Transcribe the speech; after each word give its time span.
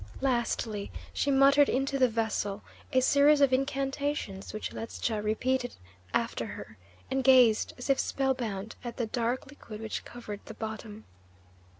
Lastly, 0.19 0.91
she 1.13 1.29
muttered 1.29 1.69
into 1.69 1.99
the 1.99 2.07
vessel 2.09 2.63
a 2.91 3.01
series 3.01 3.39
of 3.39 3.53
incantations, 3.53 4.51
which 4.51 4.71
Ledscha 4.71 5.21
repeated 5.23 5.75
after 6.11 6.47
her, 6.47 6.79
and 7.11 7.23
gazed 7.23 7.73
as 7.77 7.87
if 7.87 7.99
spellbound 7.99 8.75
at 8.83 8.97
the 8.97 9.05
dark 9.05 9.45
liquid 9.45 9.79
which 9.79 10.03
covered 10.03 10.39
the 10.45 10.55
bottom. 10.55 11.05